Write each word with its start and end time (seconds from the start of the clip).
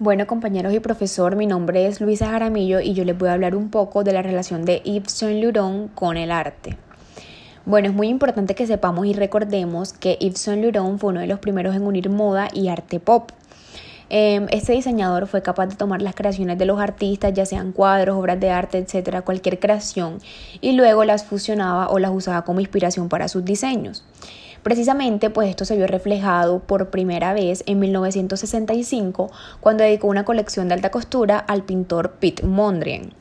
Bueno, 0.00 0.26
compañeros 0.26 0.74
y 0.74 0.80
profesor, 0.80 1.36
mi 1.36 1.46
nombre 1.46 1.86
es 1.86 2.00
Luisa 2.00 2.26
Jaramillo 2.26 2.80
y 2.80 2.94
yo 2.94 3.04
les 3.04 3.16
voy 3.16 3.28
a 3.28 3.34
hablar 3.34 3.54
un 3.54 3.70
poco 3.70 4.02
de 4.02 4.12
la 4.12 4.22
relación 4.22 4.64
de 4.64 4.80
Yves 4.80 5.12
Saint 5.12 5.40
Laurent 5.40 5.94
con 5.94 6.16
el 6.16 6.32
arte. 6.32 6.76
Bueno, 7.64 7.86
es 7.86 7.94
muy 7.94 8.08
importante 8.08 8.56
que 8.56 8.66
sepamos 8.66 9.06
y 9.06 9.12
recordemos 9.12 9.92
que 9.92 10.18
Yves 10.20 10.40
Saint 10.40 10.64
Laurent 10.64 10.98
fue 10.98 11.10
uno 11.10 11.20
de 11.20 11.28
los 11.28 11.38
primeros 11.38 11.76
en 11.76 11.82
unir 11.82 12.10
moda 12.10 12.48
y 12.52 12.66
arte 12.66 12.98
pop. 12.98 13.30
Em, 14.10 14.48
este 14.50 14.72
diseñador 14.72 15.28
fue 15.28 15.42
capaz 15.42 15.66
de 15.66 15.76
tomar 15.76 16.02
las 16.02 16.16
creaciones 16.16 16.58
de 16.58 16.66
los 16.66 16.80
artistas, 16.80 17.32
ya 17.32 17.46
sean 17.46 17.70
cuadros, 17.70 18.16
obras 18.16 18.40
de 18.40 18.50
arte, 18.50 18.78
etcétera, 18.78 19.22
cualquier 19.22 19.60
creación, 19.60 20.18
y 20.60 20.72
luego 20.72 21.04
las 21.04 21.24
fusionaba 21.24 21.88
o 21.88 22.00
las 22.00 22.10
usaba 22.10 22.42
como 22.42 22.58
inspiración 22.58 23.08
para 23.08 23.28
sus 23.28 23.44
diseños. 23.44 24.04
Precisamente, 24.64 25.28
pues 25.28 25.50
esto 25.50 25.66
se 25.66 25.76
vio 25.76 25.86
reflejado 25.86 26.60
por 26.60 26.88
primera 26.88 27.34
vez 27.34 27.62
en 27.66 27.78
1965, 27.80 29.30
cuando 29.60 29.84
dedicó 29.84 30.08
una 30.08 30.24
colección 30.24 30.68
de 30.68 30.74
alta 30.74 30.90
costura 30.90 31.38
al 31.38 31.64
pintor 31.64 32.12
Piet 32.12 32.42
Mondrian. 32.42 33.12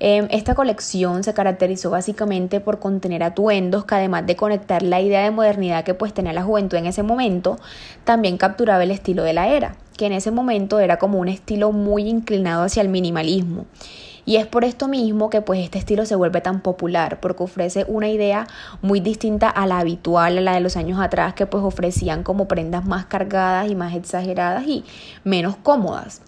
Em, 0.00 0.28
esta 0.30 0.54
colección 0.54 1.24
se 1.24 1.32
caracterizó 1.32 1.88
básicamente 1.88 2.60
por 2.60 2.78
contener 2.78 3.22
atuendos 3.22 3.86
que 3.86 3.94
además 3.94 4.26
de 4.26 4.36
conectar 4.36 4.82
la 4.82 5.00
idea 5.00 5.22
de 5.22 5.30
modernidad 5.30 5.82
que 5.82 5.94
pues 5.94 6.12
tenía 6.12 6.34
la 6.34 6.42
juventud 6.42 6.76
en 6.76 6.84
ese 6.84 7.02
momento, 7.02 7.58
también 8.04 8.36
capturaba 8.36 8.82
el 8.82 8.90
estilo 8.90 9.22
de 9.22 9.32
la 9.32 9.48
era, 9.48 9.76
que 9.96 10.04
en 10.04 10.12
ese 10.12 10.30
momento 10.30 10.78
era 10.78 10.98
como 10.98 11.18
un 11.18 11.28
estilo 11.28 11.72
muy 11.72 12.06
inclinado 12.06 12.64
hacia 12.64 12.82
el 12.82 12.90
minimalismo. 12.90 13.64
Y 14.24 14.36
es 14.36 14.46
por 14.46 14.64
esto 14.64 14.88
mismo 14.88 15.30
que 15.30 15.40
pues 15.40 15.60
este 15.60 15.78
estilo 15.78 16.06
se 16.06 16.14
vuelve 16.14 16.40
tan 16.40 16.60
popular, 16.60 17.20
porque 17.20 17.42
ofrece 17.42 17.84
una 17.88 18.08
idea 18.08 18.46
muy 18.80 19.00
distinta 19.00 19.48
a 19.48 19.66
la 19.66 19.78
habitual, 19.78 20.38
a 20.38 20.40
la 20.40 20.54
de 20.54 20.60
los 20.60 20.76
años 20.76 21.00
atrás, 21.00 21.34
que 21.34 21.46
pues 21.46 21.64
ofrecían 21.64 22.22
como 22.22 22.46
prendas 22.46 22.84
más 22.84 23.06
cargadas 23.06 23.70
y 23.70 23.74
más 23.74 23.94
exageradas 23.94 24.66
y 24.66 24.84
menos 25.24 25.56
cómodas. 25.56 26.22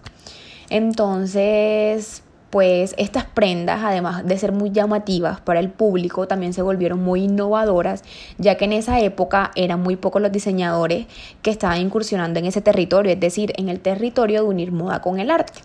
Entonces, 0.69 2.23
pues 2.49 2.95
estas 2.97 3.25
prendas, 3.25 3.81
además 3.83 4.25
de 4.25 4.37
ser 4.37 4.51
muy 4.51 4.71
llamativas 4.71 5.41
para 5.41 5.59
el 5.59 5.69
público, 5.69 6.27
también 6.27 6.53
se 6.53 6.61
volvieron 6.61 7.03
muy 7.03 7.23
innovadoras, 7.23 8.03
ya 8.37 8.55
que 8.55 8.65
en 8.65 8.73
esa 8.73 8.99
época 8.99 9.51
eran 9.55 9.81
muy 9.81 9.95
pocos 9.95 10.21
los 10.21 10.31
diseñadores 10.31 11.07
que 11.41 11.51
estaban 11.51 11.81
incursionando 11.81 12.39
en 12.39 12.45
ese 12.45 12.61
territorio, 12.61 13.11
es 13.11 13.19
decir, 13.19 13.53
en 13.57 13.69
el 13.69 13.79
territorio 13.79 14.43
de 14.43 14.47
unir 14.47 14.71
moda 14.71 15.01
con 15.01 15.19
el 15.19 15.31
arte. 15.31 15.61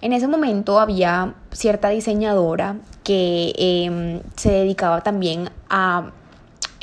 En 0.00 0.12
ese 0.12 0.28
momento 0.28 0.80
había 0.80 1.34
cierta 1.52 1.88
diseñadora 1.88 2.76
que 3.02 3.52
em, 3.56 4.20
se 4.36 4.50
dedicaba 4.50 5.02
también 5.02 5.50
a 5.68 6.10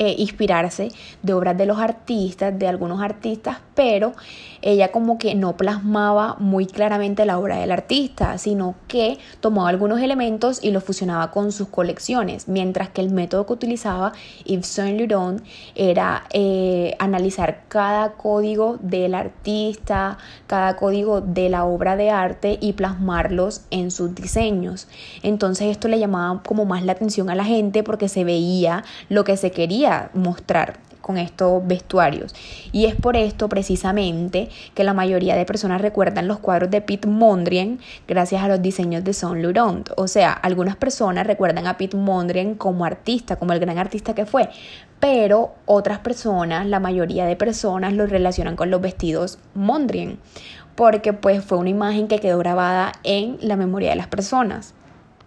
eh, 0.04 0.16
inspirarse 0.18 0.88
de 1.22 1.32
obras 1.32 1.56
de 1.56 1.64
los 1.64 1.78
artistas, 1.78 2.58
de 2.58 2.66
algunos 2.66 3.00
artistas, 3.00 3.58
pero 3.76 4.14
ella 4.60 4.90
como 4.90 5.16
que 5.16 5.36
no 5.36 5.56
plasmaba 5.56 6.34
muy 6.40 6.66
claramente 6.66 7.24
la 7.24 7.38
obra 7.38 7.58
del 7.58 7.70
artista, 7.70 8.36
sino 8.36 8.74
que 8.88 9.18
tomaba 9.38 9.68
algunos 9.68 10.00
elementos 10.00 10.58
y 10.60 10.72
los 10.72 10.82
fusionaba 10.82 11.30
con 11.30 11.52
sus 11.52 11.68
colecciones, 11.68 12.48
mientras 12.48 12.88
que 12.88 13.00
el 13.00 13.10
método 13.10 13.46
que 13.46 13.52
utilizaba 13.52 14.12
Yves 14.44 14.66
Saint 14.66 14.98
Laurent 14.98 15.44
era 15.76 16.24
eh, 16.32 16.96
analizar 16.98 17.62
cada 17.68 18.14
código 18.14 18.78
del 18.80 19.14
artista, 19.14 20.18
cada 20.48 20.74
código 20.74 21.20
de 21.20 21.48
la 21.48 21.64
obra 21.64 21.94
de 21.94 22.10
arte 22.10 22.58
y 22.60 22.72
plasmarlos 22.72 23.62
en 23.70 23.92
sus 23.92 24.16
diseños. 24.16 24.88
Entonces 25.22 25.68
esto 25.68 25.86
le 25.86 26.00
llamaba 26.00 26.42
como 26.42 26.64
más 26.64 26.84
la 26.84 26.92
atención 26.92 27.30
a 27.30 27.36
la 27.36 27.44
gente 27.44 27.84
porque 27.84 28.08
se 28.08 28.24
veía 28.24 28.84
lo 29.08 29.22
que 29.22 29.36
se 29.36 29.52
quería 29.52 29.91
mostrar 30.14 30.78
con 31.02 31.18
estos 31.18 31.66
vestuarios. 31.66 32.34
Y 32.70 32.86
es 32.86 32.94
por 32.94 33.16
esto 33.16 33.50
precisamente 33.50 34.48
que 34.74 34.84
la 34.84 34.94
mayoría 34.94 35.36
de 35.36 35.44
personas 35.44 35.82
recuerdan 35.82 36.28
los 36.28 36.38
cuadros 36.38 36.70
de 36.70 36.80
Piet 36.80 37.04
Mondrian 37.04 37.78
gracias 38.08 38.42
a 38.42 38.48
los 38.48 38.62
diseños 38.62 39.04
de 39.04 39.12
Saint 39.12 39.42
Laurent. 39.42 39.90
O 39.96 40.08
sea, 40.08 40.32
algunas 40.32 40.76
personas 40.76 41.26
recuerdan 41.26 41.66
a 41.66 41.76
Piet 41.76 41.94
Mondrian 41.94 42.54
como 42.54 42.86
artista, 42.86 43.36
como 43.36 43.52
el 43.52 43.60
gran 43.60 43.76
artista 43.76 44.14
que 44.14 44.24
fue, 44.24 44.48
pero 45.00 45.52
otras 45.66 45.98
personas, 45.98 46.66
la 46.66 46.80
mayoría 46.80 47.26
de 47.26 47.36
personas 47.36 47.92
lo 47.92 48.06
relacionan 48.06 48.56
con 48.56 48.70
los 48.70 48.80
vestidos 48.80 49.38
Mondrian, 49.54 50.18
porque 50.76 51.12
pues 51.12 51.44
fue 51.44 51.58
una 51.58 51.70
imagen 51.70 52.08
que 52.08 52.20
quedó 52.20 52.38
grabada 52.38 52.92
en 53.02 53.36
la 53.40 53.56
memoria 53.56 53.90
de 53.90 53.96
las 53.96 54.06
personas. 54.06 54.74